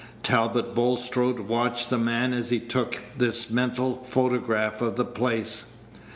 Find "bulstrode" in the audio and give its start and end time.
0.73-1.41